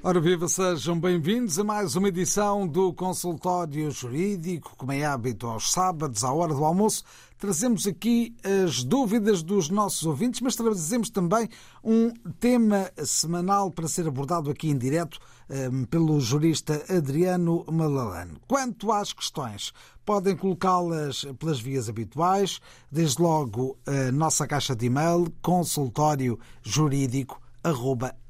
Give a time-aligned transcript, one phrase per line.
[0.00, 5.72] Ora viva, sejam bem-vindos a mais uma edição do Consultório Jurídico, como é hábito aos
[5.72, 7.02] sábados, à hora do almoço.
[7.36, 11.48] Trazemos aqui as dúvidas dos nossos ouvintes, mas trazemos também
[11.82, 15.18] um tema semanal para ser abordado aqui em direto
[15.50, 18.38] um, pelo jurista Adriano Malalano.
[18.46, 19.72] Quanto às questões,
[20.06, 27.40] podem colocá-las pelas vias habituais, desde logo a nossa caixa de e-mail consultório jurídico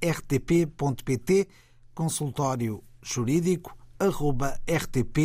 [0.01, 1.49] rtp.pt,
[1.95, 3.77] consultório jurídico
[4.67, 5.21] rtp.pt.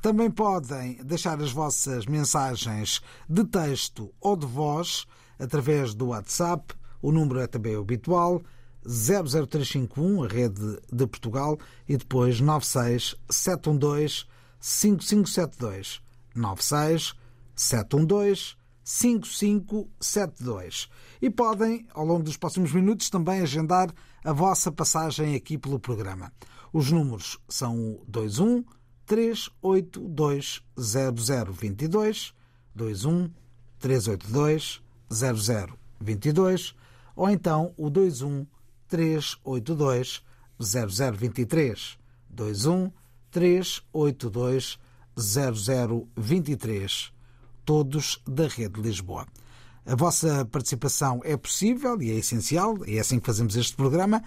[0.00, 5.06] Também podem deixar as vossas mensagens de texto ou de voz
[5.38, 6.74] através do WhatsApp.
[7.00, 8.42] O número é também habitual.
[8.84, 11.56] 00351, a rede de Portugal,
[11.88, 14.24] e depois 96 712
[14.58, 16.02] 5572.
[16.34, 17.14] 96
[17.54, 20.88] 712 5572.
[21.20, 23.92] E podem, ao longo dos próximos minutos, também agendar
[24.24, 26.32] a vossa passagem aqui pelo programa.
[26.72, 28.64] Os números são o 21
[29.06, 32.34] 382 0022,
[32.74, 33.30] 21
[33.78, 36.74] 382 0022
[37.14, 38.46] ou então o 21
[38.88, 40.22] 382
[40.58, 41.98] 0023,
[42.30, 42.90] 21
[43.30, 44.78] 382
[45.18, 47.12] 0023
[47.64, 49.26] todos da Rede Lisboa.
[49.84, 54.22] A vossa participação é possível e é essencial, é assim que fazemos este programa.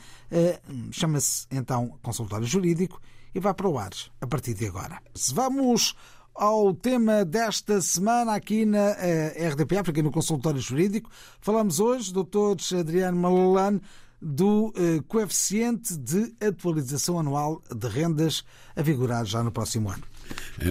[0.92, 3.02] Chama-se então Consultório Jurídico
[3.34, 5.02] e vai para o ar a partir de agora.
[5.34, 5.96] Vamos
[6.34, 11.10] ao tema desta semana aqui na RDP África, no Consultório Jurídico.
[11.40, 13.82] Falamos hoje, doutor Adriano Malalane,
[14.22, 14.74] do
[15.08, 18.44] coeficiente de atualização anual de rendas
[18.76, 20.04] a vigorar já no próximo ano.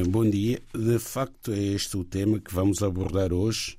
[0.09, 0.61] Bom dia.
[0.73, 3.77] De facto, é este o tema que vamos abordar hoje.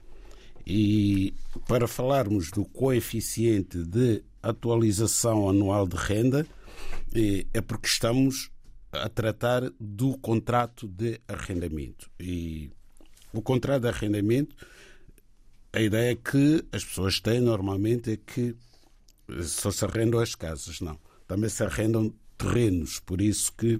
[0.65, 1.33] E
[1.67, 6.47] para falarmos do coeficiente de atualização anual de renda,
[7.53, 8.49] é porque estamos
[8.91, 12.09] a tratar do contrato de arrendamento.
[12.19, 12.71] E
[13.33, 14.55] o contrato de arrendamento,
[15.73, 18.55] a ideia que as pessoas têm normalmente é que
[19.43, 20.79] só se arrendam as casas.
[20.81, 20.97] Não.
[21.27, 22.99] Também se arrendam terrenos.
[22.99, 23.77] Por isso que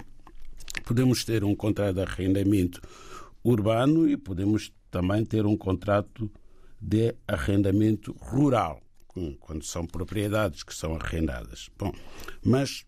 [0.86, 2.82] podemos ter um contrato de arrendamento
[3.44, 6.32] urbano e podemos também ter um contrato
[6.80, 8.82] de arrendamento rural,
[9.40, 11.70] quando são propriedades que são arrendadas.
[11.78, 11.92] Bom,
[12.44, 12.86] mas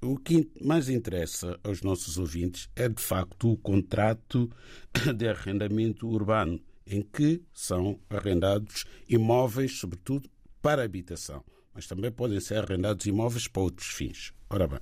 [0.00, 4.50] o que mais interessa aos nossos ouvintes é de facto o contrato
[5.16, 10.28] de arrendamento urbano, em que são arrendados imóveis, sobretudo
[10.62, 14.32] para habitação, mas também podem ser arrendados imóveis para outros fins.
[14.48, 14.80] Ora bem,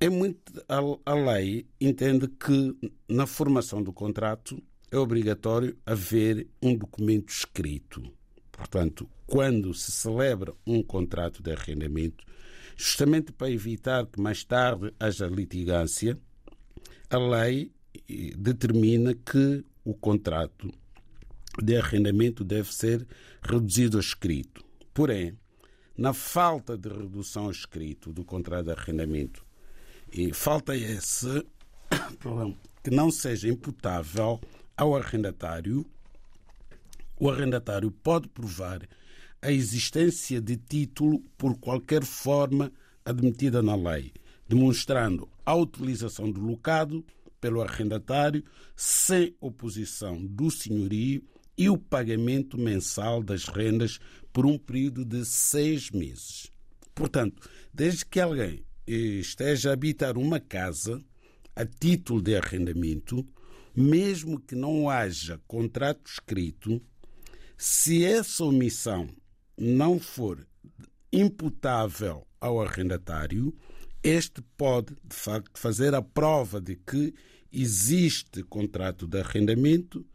[0.00, 2.74] é muito a, a lei entende que
[3.06, 8.02] na formação do contrato é obrigatório haver um documento escrito.
[8.50, 12.24] Portanto, quando se celebra um contrato de arrendamento,
[12.76, 16.18] justamente para evitar que mais tarde haja litigância,
[17.10, 17.70] a lei
[18.38, 20.72] determina que o contrato
[21.62, 23.06] de arrendamento deve ser
[23.42, 24.64] reduzido a escrito.
[24.94, 25.38] Porém,
[25.96, 29.44] na falta de redução a escrito do contrato de arrendamento,
[30.12, 31.44] e falta esse
[32.82, 34.40] que não seja imputável
[34.76, 35.86] ao arrendatário,
[37.18, 38.80] o arrendatário pode provar
[39.42, 42.72] a existência de título por qualquer forma
[43.04, 44.12] admitida na lei,
[44.48, 47.04] demonstrando a utilização do locado
[47.40, 48.44] pelo arrendatário
[48.76, 51.22] sem oposição do senhorio
[51.56, 53.98] e o pagamento mensal das rendas
[54.32, 56.50] por um período de seis meses.
[56.94, 61.02] Portanto, desde que alguém esteja a habitar uma casa
[61.54, 63.26] a título de arrendamento,
[63.74, 66.80] mesmo que não haja contrato escrito,
[67.56, 69.08] se essa omissão
[69.58, 70.46] não for
[71.12, 73.54] imputável ao arrendatário,
[74.02, 77.12] este pode, de facto, fazer a prova de que
[77.52, 80.06] existe contrato de arrendamento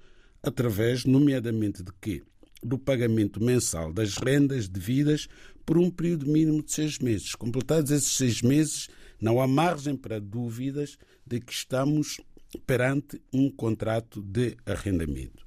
[0.42, 2.24] através, nomeadamente, de quê?
[2.64, 5.28] Do pagamento mensal das rendas devidas
[5.66, 7.34] por um período mínimo de seis meses.
[7.36, 8.88] Completados esses seis meses,
[9.20, 12.22] não há margem para dúvidas de que estamos
[12.66, 15.44] perante um contrato de arrendamento.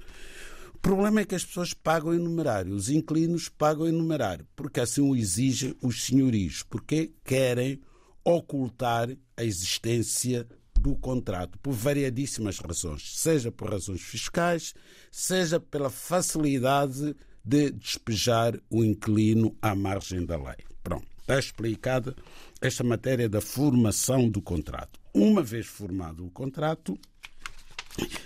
[0.74, 4.80] O problema é que as pessoas pagam em numerário, os inquilinos pagam em numerário, porque
[4.80, 7.80] assim o exigem os senhorios, porque querem
[8.24, 10.46] ocultar a existência
[10.78, 14.74] do contrato por variadíssimas razões, seja por razões fiscais,
[15.10, 17.16] seja pela facilidade
[17.48, 20.58] de despejar o inquilino à margem da lei.
[20.82, 21.06] Pronto.
[21.18, 22.14] está explicada
[22.60, 25.00] esta matéria da formação do contrato.
[25.14, 26.98] Uma vez formado o contrato,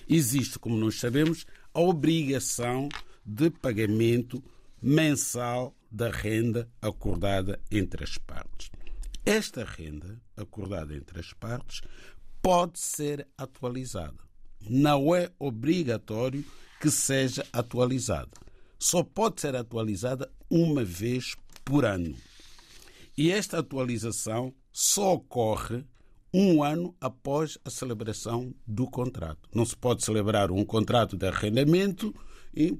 [0.08, 2.88] existe, como nós sabemos, a obrigação
[3.24, 4.42] de pagamento
[4.82, 8.72] mensal da renda acordada entre as partes.
[9.24, 11.80] Esta renda acordada entre as partes
[12.42, 14.18] pode ser atualizada.
[14.68, 16.44] Não é obrigatório
[16.80, 18.42] que seja atualizada.
[18.82, 22.16] Só pode ser atualizada uma vez por ano.
[23.16, 25.84] E esta atualização só ocorre
[26.34, 29.48] um ano após a celebração do contrato.
[29.54, 32.12] Não se pode celebrar um contrato de arrendamento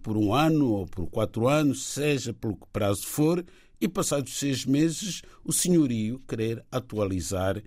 [0.03, 3.47] por um ano ou por quatro anos, seja pelo que prazo for,
[3.81, 7.63] e passados seis meses o senhorio querer atualizar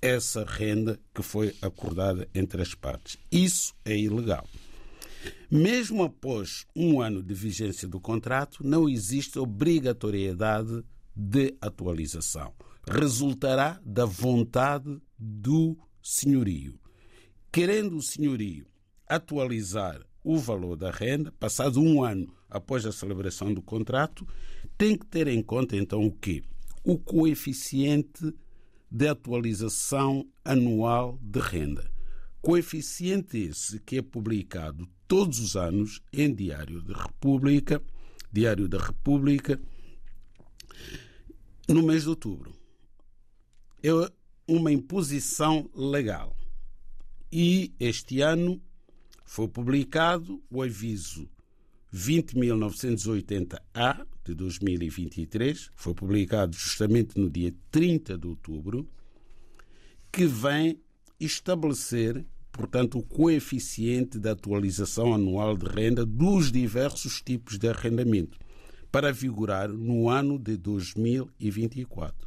[0.00, 3.18] essa renda que foi acordada entre as partes.
[3.30, 4.46] Isso é ilegal.
[5.50, 10.84] Mesmo após um ano de vigência do contrato, não existe obrigatoriedade
[11.14, 12.52] de atualização.
[12.88, 16.78] Resultará da vontade do senhorio.
[17.50, 18.66] Querendo o senhorio
[19.08, 24.26] atualizar o valor da renda, passado um ano após a celebração do contrato,
[24.76, 26.42] tem que ter em conta então o quê?
[26.84, 28.34] O coeficiente
[28.90, 31.90] de atualização anual de renda.
[32.42, 37.82] Coeficiente esse que é publicado todos os anos em Diário da República,
[38.32, 39.60] Diário da República,
[41.68, 42.54] no mês de outubro.
[43.82, 43.90] É
[44.46, 46.36] uma imposição legal.
[47.30, 48.60] E este ano
[49.24, 51.28] foi publicado o aviso
[51.92, 58.88] 20.980-A de 2023, foi publicado justamente no dia 30 de outubro,
[60.12, 60.80] que vem
[61.18, 62.26] estabelecer,
[62.56, 68.38] portanto, o coeficiente de atualização anual de renda dos diversos tipos de arrendamento,
[68.90, 72.26] para vigorar no ano de 2024.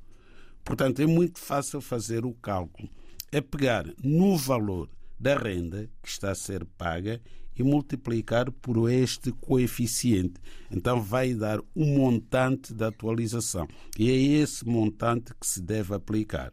[0.64, 2.90] Portanto, é muito fácil fazer o cálculo.
[3.32, 7.22] É pegar no valor da renda que está a ser paga
[7.62, 10.42] e multiplicar por este coeficiente.
[10.70, 13.68] Então vai dar o um montante da atualização.
[13.98, 16.52] E é esse montante que se deve aplicar.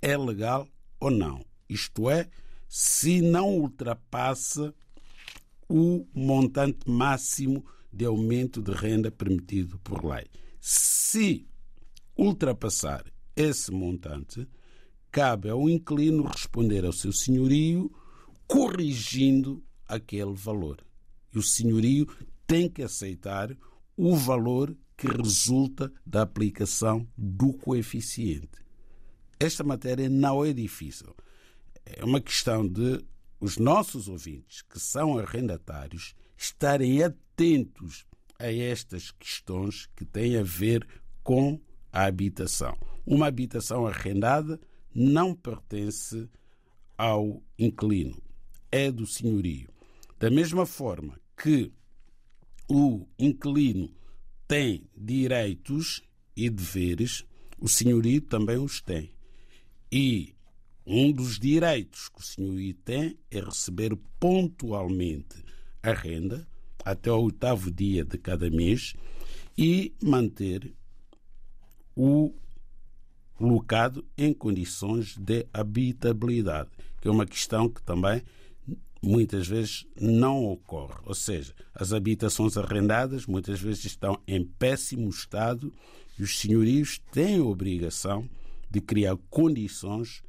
[0.00, 0.68] é legal
[1.00, 1.44] ou não.
[1.68, 2.28] Isto é,
[2.68, 4.72] se não ultrapassa
[5.68, 10.26] o montante máximo de aumento de renda permitido por lei.
[10.60, 11.46] Se
[12.16, 13.04] ultrapassar
[13.36, 14.46] esse montante,
[15.10, 17.92] cabe ao inquilino responder ao seu senhorio
[18.46, 20.78] corrigindo aquele valor.
[21.34, 22.06] E o senhorio
[22.46, 23.56] tem que aceitar
[23.96, 28.62] o valor que resulta da aplicação do coeficiente.
[29.38, 31.14] Esta matéria não é difícil.
[31.84, 33.04] É uma questão de
[33.40, 37.31] os nossos ouvintes, que são arrendatários, estarem atentos
[38.38, 40.86] a estas questões que têm a ver
[41.22, 41.60] com
[41.92, 42.76] a habitação.
[43.06, 44.60] Uma habitação arrendada
[44.94, 46.28] não pertence
[46.96, 48.20] ao inquilino,
[48.70, 49.68] é do senhorio.
[50.18, 51.72] Da mesma forma que
[52.68, 53.92] o inquilino
[54.46, 56.02] tem direitos
[56.36, 57.24] e deveres,
[57.58, 59.12] o senhorio também os tem.
[59.90, 60.34] E
[60.86, 65.42] um dos direitos que o senhorio tem é receber pontualmente
[65.82, 66.46] a renda
[66.84, 68.94] até o oitavo dia de cada mês
[69.56, 70.72] e manter
[71.96, 72.32] o
[73.38, 76.70] locado em condições de habitabilidade,
[77.00, 78.22] que é uma questão que também
[79.02, 81.00] muitas vezes não ocorre.
[81.04, 85.72] Ou seja, as habitações arrendadas muitas vezes estão em péssimo estado
[86.18, 88.28] e os senhorios têm a obrigação
[88.70, 90.22] de criar condições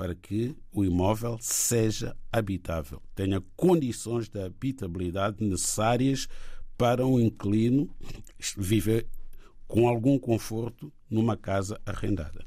[0.00, 6.26] para que o imóvel seja habitável, tenha condições de habitabilidade necessárias
[6.74, 7.94] para um inquilino
[8.56, 9.06] viver
[9.68, 12.46] com algum conforto numa casa arrendada.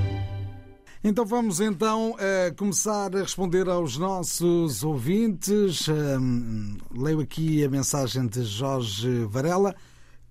[1.03, 5.87] Então vamos então uh, começar a responder aos nossos ouvintes.
[5.87, 9.75] Uh, leio aqui a mensagem de Jorge Varela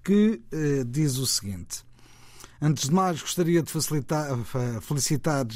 [0.05, 1.85] que uh, diz o seguinte.
[2.63, 5.47] Antes de mais, gostaria de felicitar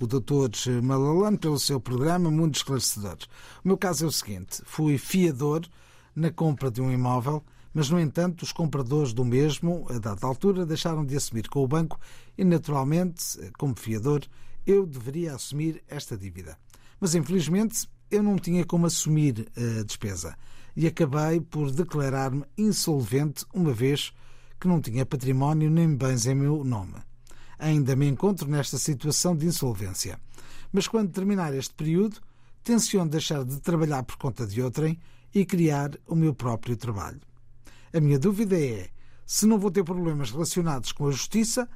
[0.00, 0.82] o Dr.
[0.82, 3.18] Malalane pelo seu programa, muito esclarecedor.
[3.64, 5.62] O meu caso é o seguinte: fui fiador
[6.16, 10.66] na compra de um imóvel, mas, no entanto, os compradores do mesmo, a dada altura,
[10.66, 12.00] deixaram de assumir com o banco
[12.36, 14.22] e, naturalmente, como fiador,
[14.66, 16.56] eu deveria assumir esta dívida.
[17.00, 20.36] Mas, infelizmente, eu não tinha como assumir a despesa
[20.76, 24.12] e acabei por declarar-me insolvente uma vez
[24.60, 26.94] que não tinha património nem bens em meu nome.
[27.58, 30.18] Ainda me encontro nesta situação de insolvência.
[30.72, 32.18] Mas quando terminar este período,
[32.62, 34.98] tenciono deixar de trabalhar por conta de outrem
[35.34, 37.20] e criar o meu próprio trabalho.
[37.92, 38.88] A minha dúvida é
[39.26, 41.68] se não vou ter problemas relacionados com a justiça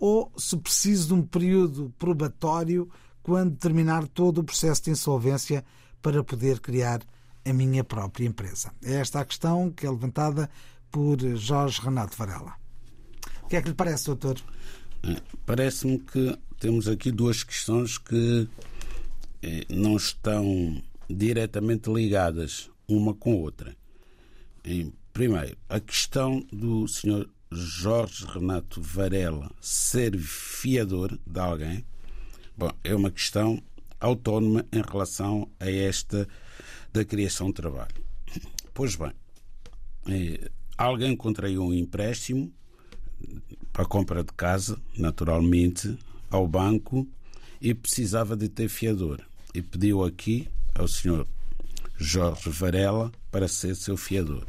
[0.00, 2.90] ou se preciso de um período probatório
[3.22, 5.62] quando terminar todo o processo de insolvência
[6.00, 7.02] para poder criar
[7.44, 8.72] a minha própria empresa.
[8.82, 10.50] É esta a questão que é levantada
[10.90, 12.54] por Jorge Renato Varela.
[13.44, 14.40] O que é que lhe parece, doutor?
[15.44, 18.48] Parece-me que temos aqui duas questões que
[19.42, 23.76] eh, não estão diretamente ligadas uma com a outra.
[25.12, 27.28] Primeiro, a questão do Sr.
[27.52, 31.84] Jorge Renato Varela ser fiador de alguém,
[32.56, 33.60] bom, é uma questão
[33.98, 36.28] autónoma em relação a esta
[36.92, 37.94] da criação de trabalho.
[38.72, 39.12] Pois bem,
[40.06, 42.52] eh, alguém contraiu um empréstimo
[43.72, 45.98] para a compra de casa, naturalmente,
[46.30, 47.04] ao banco
[47.60, 49.20] e precisava de ter fiador.
[49.52, 51.26] E pediu aqui ao Sr.
[51.98, 54.46] Jorge Varela para ser seu fiador.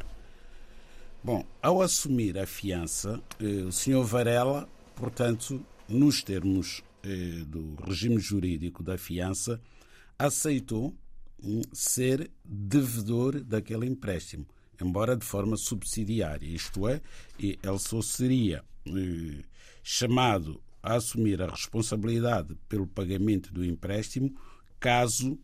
[1.24, 4.02] Bom, ao assumir a fiança, eh, o Sr.
[4.02, 9.60] Varela, portanto, nos termos eh, do regime jurídico da fiança,
[10.18, 10.92] aceitou
[11.72, 14.44] ser devedor daquele empréstimo,
[14.80, 17.00] embora de forma subsidiária, isto é,
[17.38, 19.44] ele só seria eh,
[19.80, 24.34] chamado a assumir a responsabilidade pelo pagamento do empréstimo
[24.80, 25.38] caso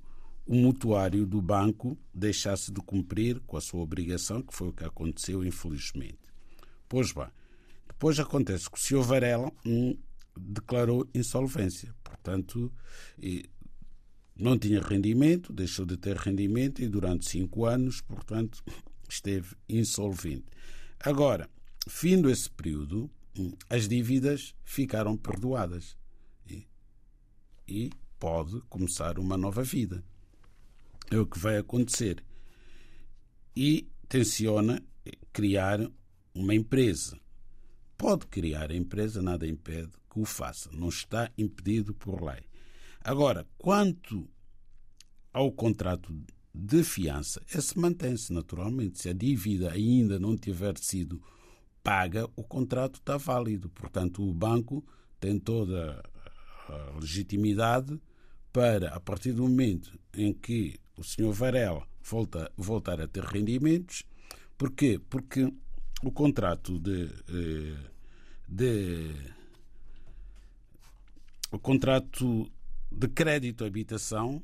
[0.48, 4.82] o mutuário do banco deixasse de cumprir com a sua obrigação, que foi o que
[4.82, 6.18] aconteceu, infelizmente.
[6.88, 7.28] Pois bem,
[7.86, 9.02] depois acontece que o Sr.
[9.02, 9.94] Varela hum,
[10.34, 12.72] declarou insolvência, portanto,
[14.34, 18.64] não tinha rendimento, deixou de ter rendimento e durante cinco anos, portanto,
[19.06, 20.46] esteve insolvente.
[20.98, 21.50] Agora,
[21.86, 25.94] findo esse período, hum, as dívidas ficaram perdoadas
[26.48, 26.66] e,
[27.68, 30.02] e pode começar uma nova vida.
[31.10, 32.22] É o que vai acontecer.
[33.56, 34.82] E tenciona
[35.32, 35.80] criar
[36.34, 37.18] uma empresa.
[37.96, 40.70] Pode criar a empresa, nada impede que o faça.
[40.72, 42.42] Não está impedido por lei.
[43.00, 44.28] Agora, quanto
[45.32, 46.14] ao contrato
[46.54, 49.00] de fiança, esse mantém-se naturalmente.
[49.00, 51.22] Se a dívida ainda não tiver sido
[51.82, 53.68] paga, o contrato está válido.
[53.70, 54.84] Portanto, o banco
[55.20, 56.02] tem toda
[56.68, 58.00] a legitimidade
[58.52, 61.32] para, a partir do momento em que o Sr.
[61.32, 64.02] Varela volta, voltar a ter rendimentos,
[64.56, 65.00] porquê?
[65.08, 65.52] Porque
[66.02, 67.90] o contrato de, eh,
[68.48, 69.14] de
[71.52, 72.50] o contrato
[72.90, 74.42] de crédito habitação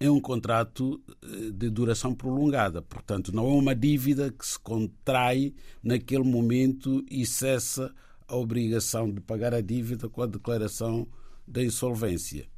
[0.00, 5.54] é um contrato eh, de duração prolongada, portanto, não é uma dívida que se contrai
[5.80, 7.94] naquele momento e cessa
[8.26, 11.06] a obrigação de pagar a dívida com a declaração
[11.46, 12.49] da insolvência.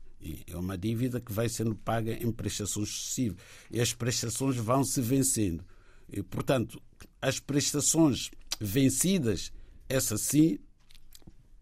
[0.47, 3.39] É uma dívida que vai sendo paga em prestações sucessivas
[3.71, 5.65] e as prestações vão se vencendo.
[6.11, 6.81] E, portanto,
[7.21, 9.53] as prestações vencidas,
[9.89, 10.59] essas sim,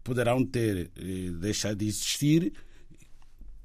[0.03, 2.53] poderão ter eh, deixado de existir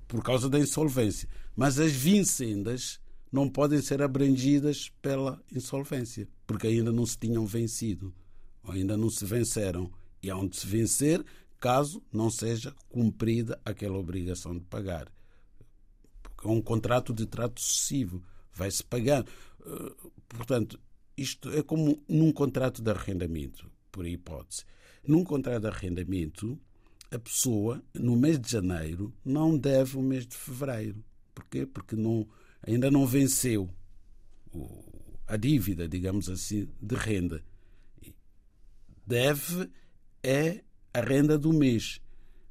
[0.07, 1.29] por causa da insolvência.
[1.55, 3.01] Mas as vincendas
[3.33, 8.15] não podem ser abrangidas pela insolvência, porque ainda não se tinham vencido,
[8.63, 9.91] ou ainda não se venceram.
[10.23, 11.25] E onde se vencer
[11.59, 15.11] caso não seja cumprida aquela obrigação de pagar.
[16.23, 18.23] Porque é um contrato de trato sucessivo,
[18.53, 19.31] vai-se pagando.
[19.65, 19.95] Eh,
[20.29, 20.81] portanto,
[21.17, 24.65] isto é como num contrato de arrendamento, por hipótese.
[25.07, 26.59] Num contrato de arrendamento,
[27.11, 31.05] a pessoa, no mês de janeiro, não deve o mês de fevereiro.
[31.35, 31.65] Porquê?
[31.65, 32.27] Porque não,
[32.63, 33.71] ainda não venceu
[35.27, 37.43] a dívida, digamos assim, de renda.
[39.07, 39.71] deve
[40.23, 40.65] é
[40.97, 42.01] a renda do mês.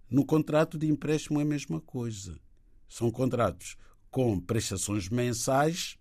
[0.07, 2.39] No contrato de empréstimo é a mesma coisa.
[2.87, 3.75] São contratos
[4.11, 5.97] com prestações mensais.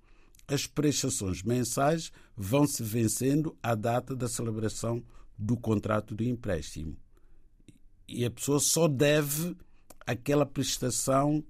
[0.47, 5.03] As prestações mensais vão se vencendo à data da celebração
[5.39, 6.95] do contrato de empréstimo.
[8.07, 9.57] E a pessoa só deve
[10.07, 11.43] aquela prestação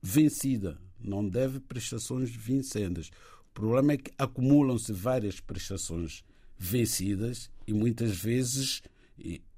[0.00, 3.10] vencida, não deve prestações vincendas.
[3.50, 6.22] O problema é que acumulam-se várias prestações
[6.56, 8.82] vencidas e muitas vezes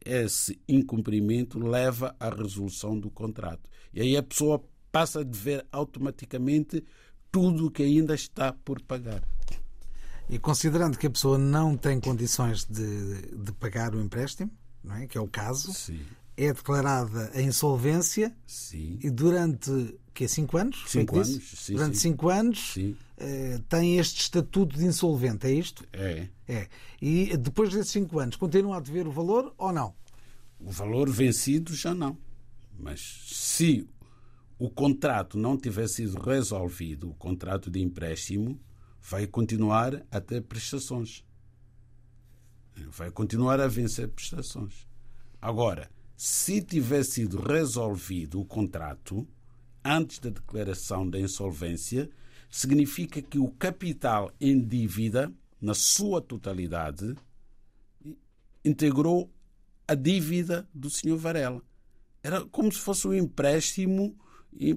[0.04, 3.69] esse incumprimento leva à resolução do contrato.
[3.92, 6.85] E aí a pessoa passa a dever automaticamente
[7.30, 9.23] tudo o que ainda está por pagar.
[10.28, 14.50] E considerando que a pessoa não tem condições de, de pagar o empréstimo,
[14.83, 15.07] não é?
[15.07, 16.00] que é o caso, Sim.
[16.37, 18.99] é declarada a insolvência Sim.
[19.02, 20.84] e durante que cinco anos?
[20.86, 22.10] Cinco Feito anos, sim, durante sim.
[22.10, 22.96] cinco anos Sim.
[23.16, 25.82] eh, tem este estatuto de insolvente, é isto?
[25.94, 26.28] É.
[26.46, 26.68] É.
[27.00, 29.94] E depois desses cinco anos continua a dever o valor ou não?
[30.58, 32.18] O valor vencido já não.
[32.78, 33.88] Mas se
[34.58, 38.60] o contrato não tiver sido resolvido, o contrato de empréstimo,
[39.00, 41.24] vai continuar a ter prestações.
[42.88, 44.86] Vai continuar a vencer prestações.
[45.40, 49.26] Agora, se tiver sido resolvido o contrato
[49.84, 52.10] antes da declaração da insolvência,
[52.50, 57.14] significa que o capital em dívida, na sua totalidade,
[58.64, 59.32] integrou
[59.87, 61.16] a dívida do Sr.
[61.16, 61.62] Varela.
[62.22, 64.16] Era como se fosse um empréstimo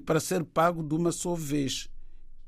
[0.06, 1.90] para ser pago de uma só vez.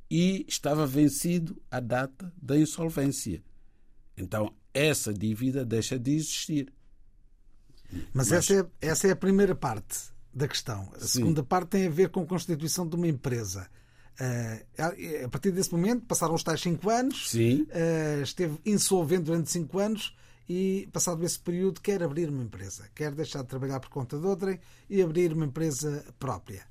[0.09, 3.43] E estava vencido a data da insolvência.
[4.17, 6.73] Então, essa dívida deixa de existir.
[8.15, 10.93] Mas, Essa, é, essa é a primeira parte da questão.
[10.95, 11.21] A Sim.
[11.21, 13.67] segunda parte tem a ver com a constituição de uma empresa.
[14.21, 17.63] Uh, a partir desse momento, passaram os tais cinco anos, Sim.
[17.63, 20.15] uh, esteve insolvente durante cinco anos
[20.47, 24.27] e, passado esse período, quer abrir uma empresa, quer deixar de trabalhar por conta de
[24.27, 26.67] outrem e abrir uma empresa própria.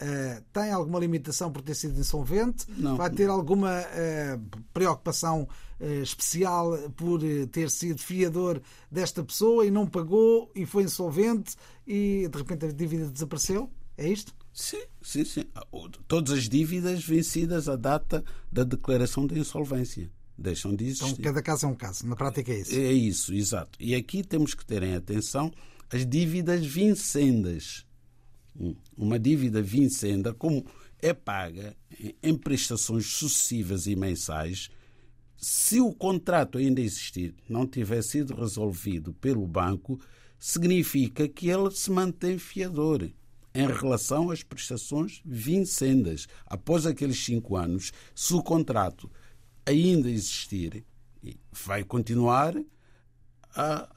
[0.00, 2.64] Uh, tem alguma limitação por ter sido insolvente?
[2.78, 2.96] Não.
[2.96, 5.46] Vai ter alguma uh, preocupação
[5.78, 7.20] uh, especial por
[7.52, 11.54] ter sido fiador desta pessoa e não pagou e foi insolvente
[11.86, 13.70] e de repente a dívida desapareceu?
[13.98, 14.34] É isto?
[14.54, 15.44] Sim, sim, sim.
[16.08, 21.10] Todas as dívidas vencidas à data da declaração de insolvência deixam de existir.
[21.10, 22.06] Então, cada caso é um caso.
[22.06, 22.74] Na prática é isso.
[22.74, 23.78] É isso, exato.
[23.78, 25.52] E aqui temos que ter em atenção
[25.92, 27.84] as dívidas vincendas.
[28.96, 30.64] Uma dívida vincenda, como
[30.98, 31.76] é paga
[32.22, 34.70] em prestações sucessivas e mensais,
[35.36, 39.98] se o contrato ainda existir, não tiver sido resolvido pelo banco,
[40.38, 43.10] significa que ele se mantém fiador
[43.54, 46.26] em relação às prestações vincendas.
[46.46, 49.10] Após aqueles cinco anos, se o contrato
[49.64, 50.84] ainda existir,
[51.50, 52.54] vai continuar
[53.54, 53.88] a,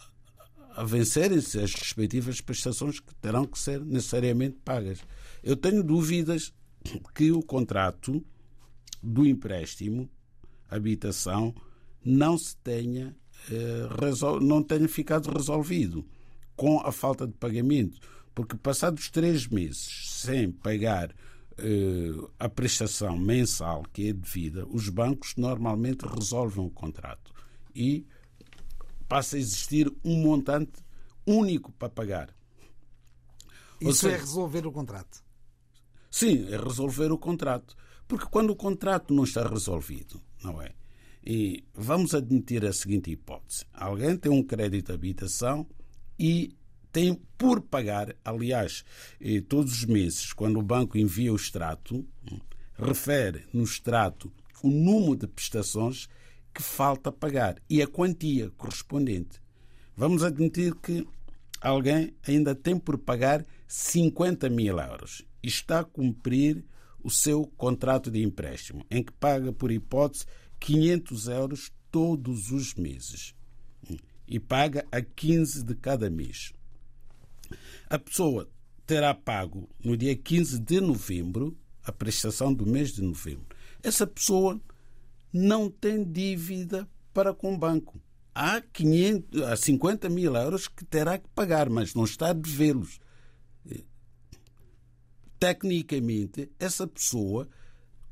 [0.75, 4.99] a vencerem-se as respectivas prestações que terão que ser necessariamente pagas.
[5.43, 6.53] Eu tenho dúvidas
[7.13, 8.23] que o contrato
[9.01, 10.09] do empréstimo,
[10.69, 11.53] habitação,
[12.03, 13.15] não se tenha,
[13.51, 16.05] eh, não tenha ficado resolvido
[16.55, 17.99] com a falta de pagamento,
[18.33, 21.13] porque passados três meses sem pagar
[21.57, 27.31] eh, a prestação mensal que é devida, os bancos normalmente resolvem o contrato
[27.75, 28.05] e
[29.13, 30.71] passa a existir um montante
[31.23, 32.35] único para pagar.
[33.79, 35.23] Isso seja, é resolver o contrato.
[36.09, 37.75] Sim, é resolver o contrato.
[38.07, 40.71] Porque quando o contrato não está resolvido, não é?
[41.23, 45.67] E vamos admitir a seguinte hipótese: alguém tem um crédito de habitação
[46.17, 46.57] e
[46.91, 48.83] tem por pagar, aliás,
[49.47, 52.03] todos os meses, quando o banco envia o extrato,
[52.73, 56.09] refere no extrato o número de prestações
[56.53, 59.41] que falta pagar e a quantia correspondente.
[59.95, 61.07] Vamos admitir que
[61.61, 66.63] alguém ainda tem por pagar 50 mil euros e está a cumprir
[67.03, 70.25] o seu contrato de empréstimo, em que paga, por hipótese,
[70.59, 73.35] 500 euros todos os meses
[74.27, 76.53] e paga a 15 de cada mês.
[77.89, 78.49] A pessoa
[78.85, 83.45] terá pago no dia 15 de novembro a prestação do mês de novembro.
[83.81, 84.59] Essa pessoa
[85.33, 87.99] não tem dívida para com o banco.
[88.35, 92.99] Há, 500, há 50 mil euros que terá que pagar, mas não está a devê-los.
[95.39, 97.49] Tecnicamente, essa pessoa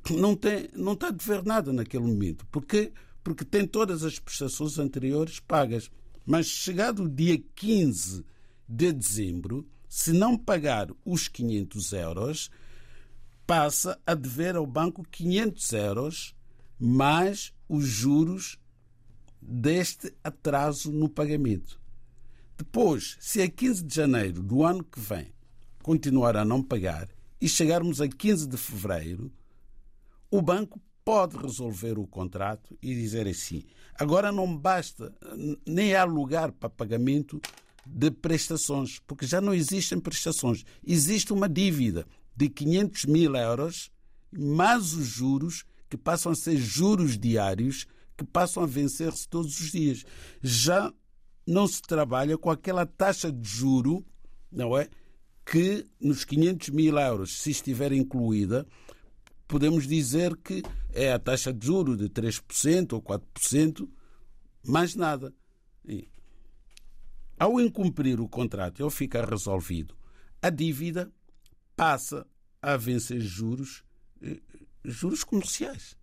[0.10, 2.46] não, tem, não está a dever nada naquele momento.
[2.48, 2.92] Porquê?
[3.24, 5.90] Porque tem todas as prestações anteriores pagas.
[6.26, 8.26] Mas chegado o dia 15
[8.68, 12.52] de dezembro, se não pagar os 500 euros,
[13.46, 16.36] passa a dever ao banco 500 euros
[16.82, 18.58] mais os juros
[19.40, 21.80] deste atraso no pagamento.
[22.58, 25.32] Depois, se a 15 de janeiro do ano que vem
[25.84, 27.08] continuar a não pagar
[27.40, 29.32] e chegarmos a 15 de fevereiro,
[30.32, 33.64] o banco pode resolver o contrato e dizer assim:
[33.96, 35.14] agora não basta,
[35.66, 37.40] nem há lugar para pagamento
[37.86, 40.64] de prestações, porque já não existem prestações.
[40.86, 43.92] Existe uma dívida de 500 mil euros,
[44.32, 47.86] mais os juros, que passam a ser juros diários,
[48.18, 50.06] que passam a vencer-se todos os dias.
[50.42, 50.92] Já
[51.46, 54.06] não se trabalha com aquela taxa de juro,
[54.50, 54.88] não é?
[55.46, 58.66] Que nos 500 mil euros, se estiver incluída,
[59.50, 63.90] podemos dizer que é a taxa de juro de 3% ou 4%,
[64.66, 65.34] mais nada.
[65.86, 66.08] E,
[67.38, 69.94] ao incumprir o contrato e ao ficar resolvido,
[70.42, 71.12] a dívida
[71.76, 72.26] passa
[72.62, 73.84] a vencer juros,
[74.84, 75.96] juros comerciais.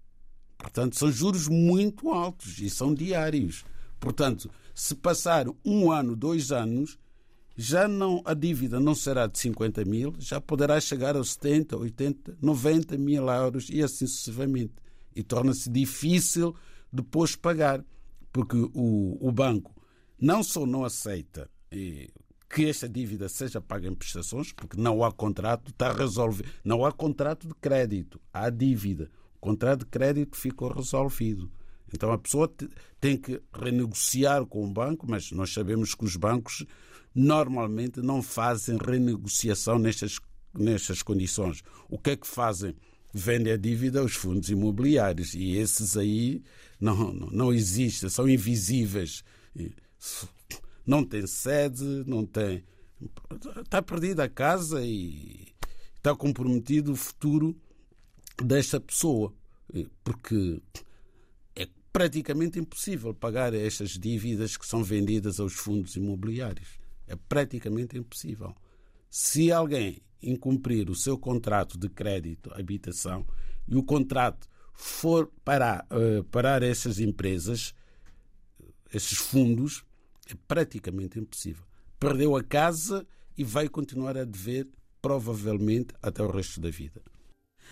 [0.56, 3.64] Portanto, são juros muito altos e são diários.
[4.00, 6.98] Portanto, se passar um ano, dois anos,
[7.56, 12.38] já não a dívida não será de 50 mil, já poderá chegar aos 70, 80,
[12.40, 14.74] 90 mil euros e assim sucessivamente.
[15.14, 16.54] E torna-se difícil
[16.92, 17.84] depois pagar,
[18.32, 19.74] porque o, o banco
[20.20, 21.50] não só não aceita
[22.48, 26.48] que esta dívida seja paga em prestações, porque não há contrato, está resolvido.
[26.64, 29.10] Não há contrato de crédito, há dívida.
[29.36, 31.50] O contrato de crédito ficou resolvido.
[31.92, 32.52] Então a pessoa
[33.00, 36.64] tem que renegociar com o banco, mas nós sabemos que os bancos
[37.14, 40.18] normalmente não fazem renegociação nestas,
[40.54, 41.62] nestas condições.
[41.88, 42.74] O que é que fazem?
[43.12, 46.42] Vendem a dívida aos fundos imobiliários e esses aí
[46.78, 49.24] não, não, não existem, são invisíveis
[50.88, 52.64] não tem sede, não tem.
[53.60, 55.48] Está perdida a casa e
[55.94, 57.54] está comprometido o futuro
[58.42, 59.34] desta pessoa.
[60.02, 60.62] Porque
[61.54, 66.80] é praticamente impossível pagar estas dívidas que são vendidas aos fundos imobiliários.
[67.06, 68.56] É praticamente impossível.
[69.10, 73.26] Se alguém incumprir o seu contrato de crédito, habitação,
[73.68, 77.74] e o contrato for parar, uh, parar essas empresas,
[78.90, 79.84] esses fundos,
[80.28, 81.64] é praticamente impossível.
[81.98, 84.66] Perdeu a casa e vai continuar a dever,
[85.00, 87.00] provavelmente, até o resto da vida.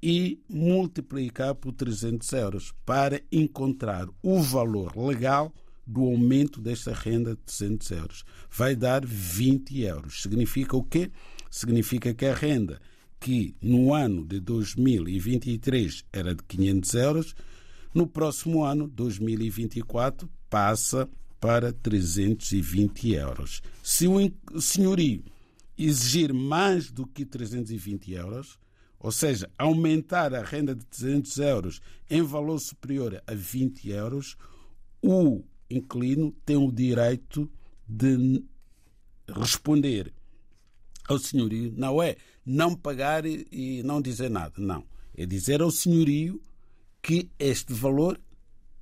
[0.03, 5.51] e multiplicar por 300 euros para encontrar o valor legal
[5.83, 8.23] do aumento desta renda de 300 euros.
[8.51, 10.21] Vai dar 20 euros.
[10.21, 11.09] Significa o quê?
[11.49, 12.79] Significa que a renda
[13.19, 17.35] que no ano de 2023 era de 500 euros,
[17.95, 23.61] no próximo ano, 2024, passa para 320 euros.
[23.83, 25.23] Se o senhorio
[25.77, 28.57] exigir mais do que 320 euros,
[28.99, 34.37] ou seja, aumentar a renda de 300 euros em valor superior a 20 euros,
[35.01, 37.49] o inquilino tem o direito
[37.87, 38.43] de
[39.27, 40.11] responder
[41.07, 41.73] ao senhorio.
[41.75, 44.53] Não é não pagar e não dizer nada.
[44.57, 44.83] Não.
[45.15, 46.41] É dizer ao senhorio
[47.01, 48.19] que este valor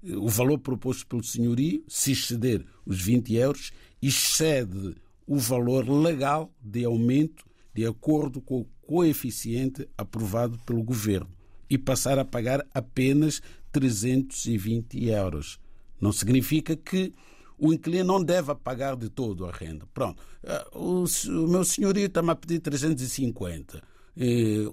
[0.03, 6.83] o valor proposto pelo senhorio, se exceder os 20 euros, excede o valor legal de
[6.83, 11.29] aumento de acordo com o coeficiente aprovado pelo governo
[11.69, 15.59] e passar a pagar apenas 320 euros.
[15.99, 17.13] Não significa que
[17.57, 19.87] o inquilino não deve pagar de todo a renda.
[19.93, 21.05] Pronto, eh, o,
[21.47, 23.81] meu senhorio está-me a pedir 350.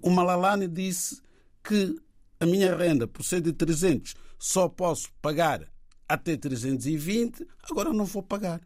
[0.02, 1.22] O Malalane disse
[1.62, 1.96] que
[2.38, 5.70] a minha renda, por ser de 300, só posso pagar
[6.08, 8.60] até 320, agora não vou pagar.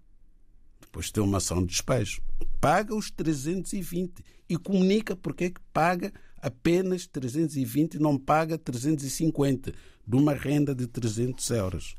[0.81, 2.23] Depois tem uma ação de despejo.
[2.61, 9.75] Paga os 320 e comunica porque é que paga apenas 320 e não paga 350
[10.07, 11.97] de uma renda de 300 euros.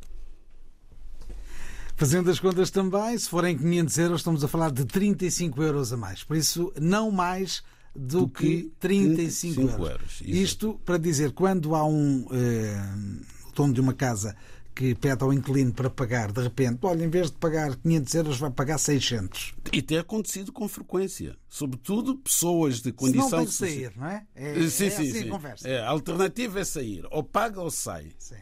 [1.97, 5.97] Fazendo as contas também, se forem 500 euros, estamos a falar de 35 euros a
[5.97, 6.23] mais.
[6.23, 7.61] Por isso, não mais
[7.93, 9.89] do, do que, que 35, 35 euros.
[9.89, 10.21] euros.
[10.21, 14.35] Isto para dizer, quando há um eh, dono de uma casa
[14.75, 18.37] que pede ao inquilino para pagar, de repente, olha, em vez de pagar 500 euros,
[18.37, 19.55] vai pagar 600.
[19.71, 21.37] E tem acontecido com frequência.
[21.47, 23.29] Sobretudo pessoas de condição...
[23.29, 24.27] Se não tem que sair, não é?
[24.35, 25.29] É, sim, é sim, assim sim.
[25.29, 25.67] conversa.
[25.67, 27.07] É, a alternativa é sair.
[27.09, 28.11] Ou paga ou sai.
[28.19, 28.35] Sim.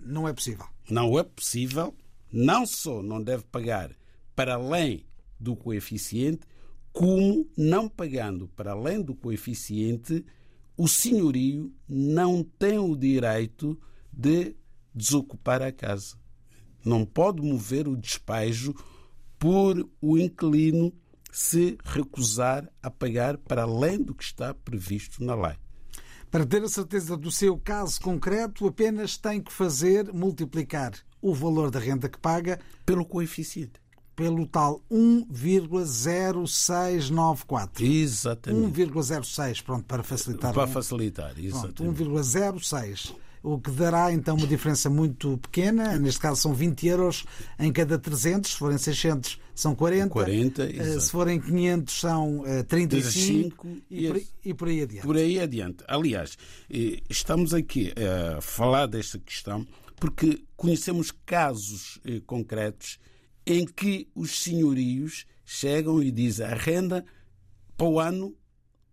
[0.00, 0.66] Não é possível.
[0.88, 1.92] Não é possível.
[2.32, 3.90] Não só não deve pagar
[4.36, 5.04] para além
[5.40, 6.46] do coeficiente,
[6.92, 10.24] como não pagando para além do coeficiente,
[10.76, 13.80] o senhorio não tem o direito de
[14.94, 16.16] desocupar a casa.
[16.84, 18.72] Não pode mover o despejo
[19.38, 20.92] por o inquilino
[21.32, 25.56] se recusar a pagar para além do que está previsto na lei.
[26.30, 31.70] Para ter a certeza do seu caso concreto, apenas tem que fazer multiplicar o valor
[31.70, 33.80] da renda que paga pelo coeficiente.
[34.14, 37.80] Pelo tal 1,0694.
[37.80, 38.82] Exatamente.
[38.82, 40.52] 1,06, pronto, para facilitar.
[40.52, 42.04] Para facilitar, exatamente.
[42.04, 45.98] 1,06 o que dará então uma diferença muito pequena.
[45.98, 47.24] Neste caso são 20 euros
[47.58, 52.64] em cada 300, se forem 600 são 40, 40 uh, se forem 500 são uh,
[52.64, 55.06] 35, 35 e, por, e por aí adiante.
[55.06, 55.84] Por aí adiante.
[55.86, 56.38] Aliás,
[57.10, 57.92] estamos aqui
[58.36, 59.66] a falar desta questão
[60.02, 62.98] porque conhecemos casos eh, concretos
[63.46, 67.04] em que os senhorios chegam e dizem a renda
[67.76, 68.34] para o ano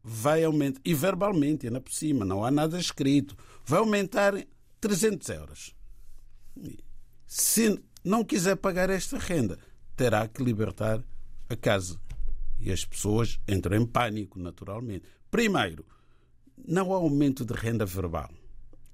[0.04, 3.36] vai aumentar, e verbalmente, ainda por cima, não há nada escrito
[3.70, 4.34] vai aumentar
[4.82, 5.76] 300 euros.
[7.28, 9.60] Se não quiser pagar esta renda,
[9.96, 11.04] terá que libertar
[11.48, 12.02] a casa.
[12.58, 15.06] E as pessoas entram em pânico, naturalmente.
[15.30, 15.86] Primeiro,
[16.68, 18.32] não há aumento de renda verbal.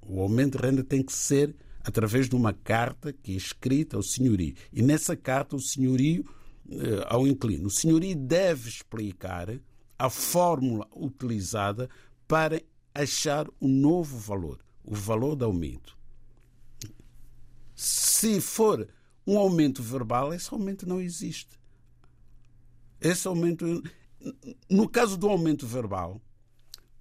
[0.02, 4.04] O aumento de renda tem que ser através de uma carta que é escrita ao
[4.04, 4.56] senhorio.
[4.74, 6.26] E nessa carta, o senhorio,
[6.70, 9.58] eh, ao inquilino, o senhorio deve explicar
[9.98, 11.90] a fórmula utilizada
[12.28, 12.62] para
[12.94, 15.98] achar um novo valor o valor do aumento.
[17.76, 18.88] Se for
[19.26, 21.60] um aumento verbal, esse aumento não existe.
[23.02, 23.84] Esse aumento.
[24.70, 26.22] No caso do aumento verbal,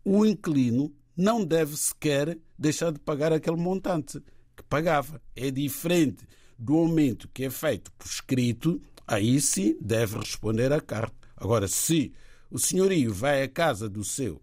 [0.05, 4.21] o inquilino não deve sequer deixar de pagar aquele montante
[4.57, 5.21] que pagava.
[5.37, 6.27] É diferente
[6.59, 11.15] do aumento que é feito por escrito, aí sim deve responder à carta.
[11.37, 12.13] Agora, se
[12.51, 14.41] o senhorio vai à casa do seu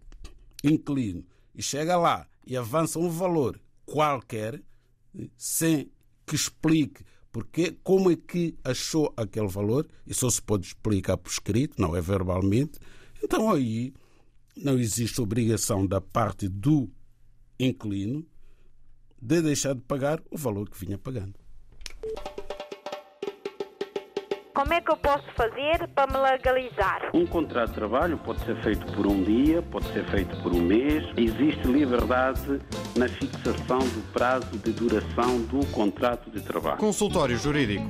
[0.62, 1.24] inquilino
[1.54, 4.62] e chega lá e avança um valor qualquer
[5.36, 5.90] sem
[6.26, 11.30] que explique porque, como é que achou aquele valor, e só se pode explicar por
[11.30, 12.78] escrito, não é verbalmente,
[13.24, 13.94] então aí
[14.54, 16.90] não existe obrigação da parte do
[17.58, 18.24] inquilino
[19.20, 21.34] de deixar de pagar o valor que vinha pagando.
[24.54, 27.10] Como é que eu posso fazer para me legalizar?
[27.14, 30.60] Um contrato de trabalho pode ser feito por um dia, pode ser feito por um
[30.60, 31.04] mês.
[31.16, 32.60] Existe liberdade
[32.94, 36.76] na fixação do prazo de duração do contrato de trabalho.
[36.76, 37.86] Consultório Jurídico.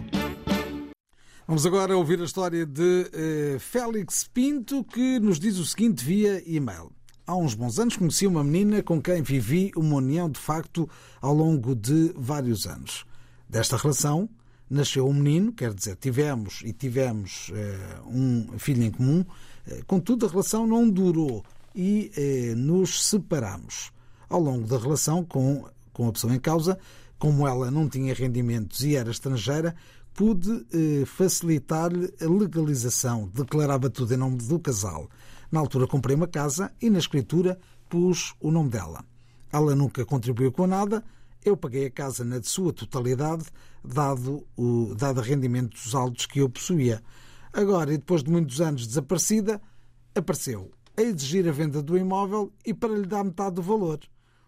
[1.49, 6.41] Vamos agora ouvir a história de uh, Félix Pinto, que nos diz o seguinte via
[6.47, 6.93] e-mail.
[7.27, 10.89] Há uns bons anos conheci uma menina com quem vivi uma união de facto
[11.21, 13.05] ao longo de vários anos.
[13.49, 14.29] Desta relação
[14.73, 20.25] nasceu um menino, quer dizer, tivemos e tivemos uh, um filho em comum, uh, contudo
[20.25, 23.93] a relação não durou e uh, nos separamos.
[24.31, 26.79] Ao longo da relação com, com a pessoa em causa,
[27.19, 29.77] como ela não tinha rendimentos e era estrangeira,
[30.15, 30.67] pude
[31.07, 35.09] facilitar-lhe a legalização, declarava tudo em nome do casal.
[35.51, 37.59] Na altura comprei uma casa e na escritura
[37.89, 39.05] pus o nome dela.
[39.53, 41.05] Ela nunca contribuiu com nada,
[41.45, 43.45] eu paguei a casa na sua totalidade,
[43.85, 47.03] dado, o, dado rendimentos altos que eu possuía.
[47.53, 49.61] Agora, e depois de muitos anos desaparecida,
[50.15, 54.01] apareceu a exigir a venda do imóvel e para lhe dar metade do valor.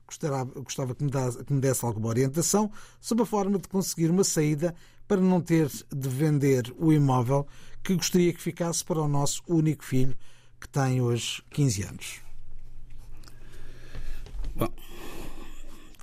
[0.06, 4.10] Gostava, gostava que, me desse, que me desse alguma orientação sobre a forma de conseguir
[4.10, 4.74] uma saída
[5.08, 7.46] para não ter de vender o imóvel
[7.82, 10.16] que gostaria que ficasse para o nosso único filho,
[10.60, 12.23] que tem hoje 15 anos.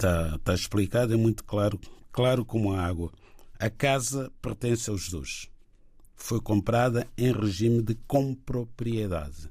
[0.01, 1.79] Está, está explicado, é muito claro,
[2.11, 3.11] claro como a água.
[3.59, 5.47] A casa pertence aos dois.
[6.15, 9.49] Foi comprada em regime de compropriedade,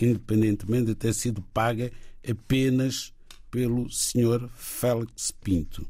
[0.00, 1.90] independentemente de ter sido paga
[2.28, 3.12] apenas
[3.50, 5.86] pelo senhor Félix Pinto.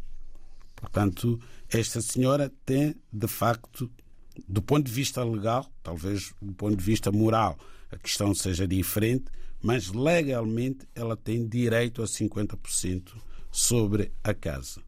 [0.75, 3.91] Portanto, esta senhora tem, de facto,
[4.49, 7.59] do ponto de vista legal, talvez do ponto de vista moral,
[7.91, 9.25] a questão seja diferente,
[9.63, 13.28] mas legalmente ela tem direito a 50%
[13.59, 14.81] sobre a casa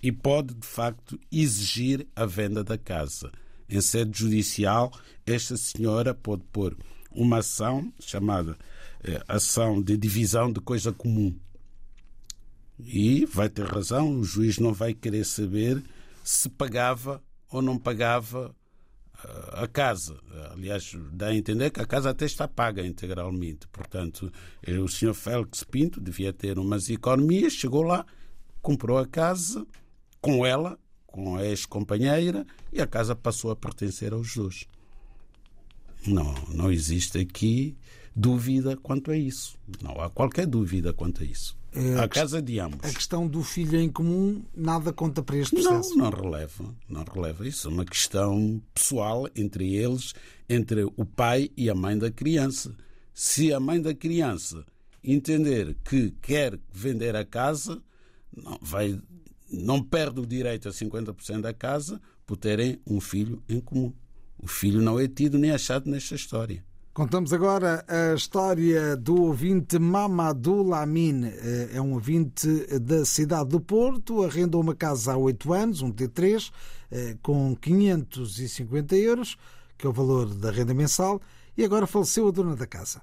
[0.00, 3.32] e pode, de facto, exigir a venda da casa.
[3.68, 4.92] em sede judicial,
[5.26, 6.76] esta senhora pode pôr
[7.10, 8.56] uma ação chamada
[9.02, 11.34] eh, ação de divisão de coisa comum.
[12.78, 15.82] E vai ter razão, o juiz não vai querer saber
[16.22, 18.54] se pagava ou não pagava
[19.52, 20.18] a casa.
[20.50, 23.66] Aliás, dá a entender que a casa até está paga integralmente.
[23.68, 24.32] Portanto,
[24.62, 28.04] eh, o senhor Félix Pinto devia ter umas economias, chegou lá,
[28.60, 29.66] comprou a casa
[30.20, 34.66] com ela, com a ex-companheira, e a casa passou a pertencer aos dois.
[36.06, 37.76] Não, não existe aqui
[38.14, 39.58] dúvida quanto a isso.
[39.82, 41.56] Não há qualquer dúvida quanto a isso.
[41.74, 42.80] É, a casa de ambos.
[42.82, 45.96] A questão do filho em comum nada conta para este processo?
[45.96, 46.74] Não, não releva.
[46.88, 47.48] Não releva.
[47.48, 50.12] Isso é uma questão pessoal entre eles,
[50.48, 52.76] entre o pai e a mãe da criança.
[53.14, 54.66] Se a mãe da criança
[55.02, 57.82] entender que quer vender a casa,
[58.36, 59.00] não, vai,
[59.50, 63.92] não perde o direito a 50% da casa por terem um filho em comum.
[64.38, 66.64] O filho não é tido nem achado nesta história.
[66.94, 71.28] Contamos agora a história do ouvinte Mamadou Lamine.
[71.28, 72.46] Eh, é um ouvinte
[72.80, 76.52] da cidade do Porto, arrendou uma casa há oito anos, um T3,
[76.90, 79.38] eh, com 550 euros,
[79.78, 81.18] que é o valor da renda mensal,
[81.56, 83.00] e agora faleceu a dona da casa.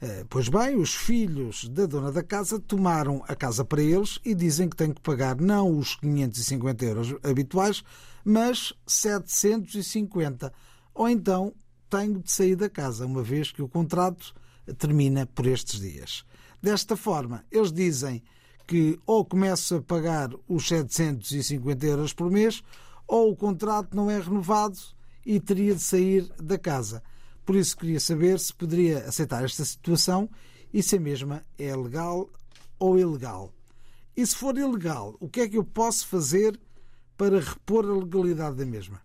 [0.00, 4.34] Eh, pois bem, os filhos da dona da casa tomaram a casa para eles e
[4.34, 7.84] dizem que têm que pagar não os 550 euros habituais,
[8.24, 10.50] mas 750.
[10.94, 11.52] Ou então
[11.90, 14.32] tenho de sair da casa, uma vez que o contrato
[14.78, 16.24] termina por estes dias.
[16.62, 18.22] Desta forma, eles dizem
[18.66, 22.62] que ou começo a pagar os 750 euros por mês,
[23.06, 24.78] ou o contrato não é renovado
[25.26, 27.02] e teria de sair da casa.
[27.44, 30.30] Por isso queria saber se poderia aceitar esta situação
[30.72, 32.30] e se a mesma é legal
[32.78, 33.52] ou ilegal.
[34.16, 36.58] E se for ilegal, o que é que eu posso fazer
[37.16, 39.02] para repor a legalidade da mesma?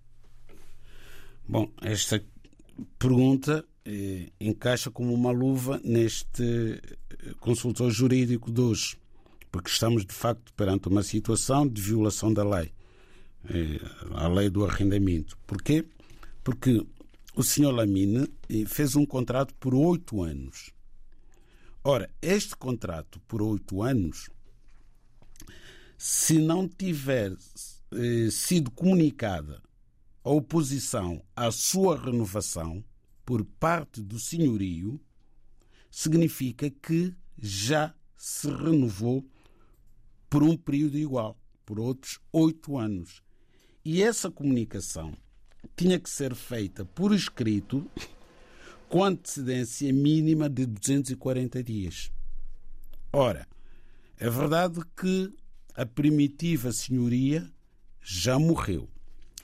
[1.47, 2.23] Bom, esta
[2.97, 8.97] pergunta eh, encaixa como uma luva neste eh, consultor jurídico de hoje,
[9.51, 12.71] porque estamos de facto perante uma situação de violação da lei,
[13.49, 13.79] eh,
[14.11, 15.37] a lei do arrendamento.
[15.45, 15.85] Porquê?
[16.43, 16.85] Porque
[17.35, 20.71] o senhor Lamine eh, fez um contrato por oito anos.
[21.83, 24.29] Ora, este contrato por oito anos,
[25.97, 27.35] se não tiver
[27.91, 29.61] eh, sido comunicada
[30.25, 32.83] a oposição à sua renovação
[33.23, 34.99] por parte do senhorio,
[35.91, 39.23] significa que já se renovou
[40.27, 43.21] por um período igual, por outros oito anos.
[43.83, 45.13] E essa comunicação
[45.77, 47.87] tinha que ser feita por escrito
[48.89, 52.11] com antecedência mínima de 240 dias.
[53.13, 53.47] Ora,
[54.17, 55.31] é verdade que
[55.75, 57.47] a primitiva senhoria
[58.01, 58.89] já morreu.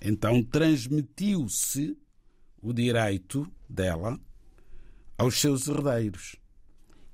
[0.01, 1.95] Então transmitiu-se
[2.61, 4.19] o direito dela
[5.17, 6.35] aos seus herdeiros.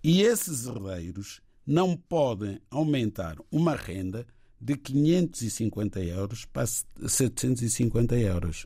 [0.03, 4.25] E esses herdeiros não podem aumentar uma renda
[4.59, 8.65] de 550 euros para 750 euros,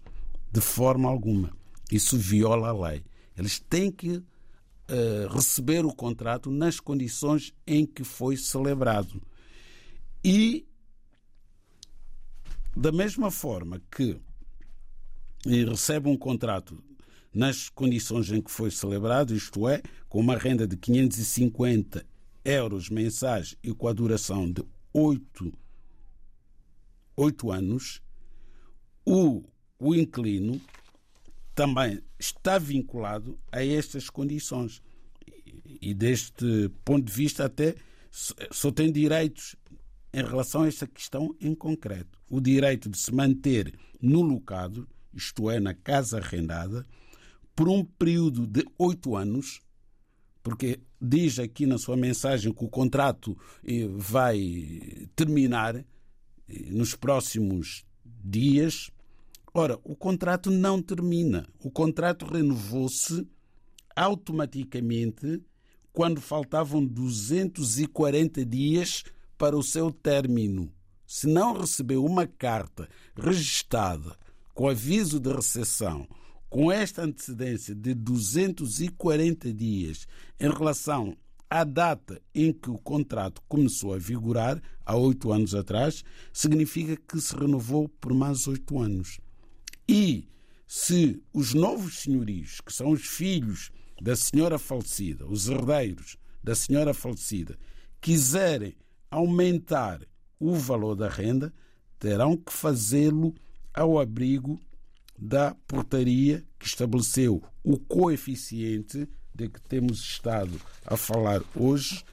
[0.51, 1.51] de forma alguma.
[1.91, 3.03] Isso viola a lei.
[3.35, 4.17] Eles têm que
[4.91, 9.21] uh, receber o contrato nas condições em que foi celebrado.
[10.23, 10.65] E
[12.75, 14.19] da mesma forma que
[15.45, 16.81] recebe um contrato
[17.33, 22.05] nas condições em que foi celebrado, isto é, com uma renda de 550
[22.43, 25.53] euros mensais e com a duração de 8,
[27.15, 28.01] 8 anos,
[29.05, 29.43] o,
[29.79, 30.59] o inquilino
[31.55, 34.81] também está vinculado a estas condições.
[35.81, 37.75] E deste ponto de vista, até
[38.11, 39.55] só tem direitos
[40.13, 42.19] em relação a esta questão em concreto.
[42.29, 46.85] O direito de se manter no locado, isto é, na casa arrendada,
[47.55, 49.61] por um período de oito anos,
[50.43, 55.85] porque diz aqui na sua mensagem que o contrato eh, vai terminar eh,
[56.47, 58.89] nos próximos dias.
[59.53, 61.47] Ora, o contrato não termina.
[61.63, 63.27] O contrato renovou-se
[63.95, 65.43] automaticamente
[65.93, 69.03] quando faltavam 240 dias
[69.41, 70.71] para o seu término,
[71.07, 74.15] se não recebeu uma carta registada
[74.53, 76.07] com aviso de recepção
[76.47, 80.07] com esta antecedência de 240 dias
[80.39, 81.17] em relação
[81.49, 87.19] à data em que o contrato começou a vigorar, há oito anos atrás, significa que
[87.19, 89.19] se renovou por mais oito anos.
[89.89, 90.29] E
[90.67, 96.93] se os novos senhorios, que são os filhos da senhora falecida, os herdeiros da senhora
[96.93, 97.57] falecida,
[97.99, 98.75] quiserem
[99.11, 100.01] aumentar
[100.39, 101.53] o valor da renda,
[101.99, 103.35] terão que fazê-lo
[103.73, 104.59] ao abrigo
[105.17, 112.03] da portaria que estabeleceu o coeficiente de que temos estado a falar hoje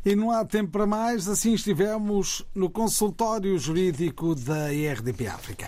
[0.05, 5.67] E não há tempo para mais, assim estivemos no consultório jurídico da IRDP África.